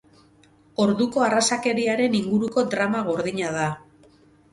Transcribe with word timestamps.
Orduko 0.85 1.21
arrazakeriaren 1.25 2.15
inguruko 2.21 2.63
drama 2.73 3.03
gordina 3.11 3.53
da. 3.59 3.69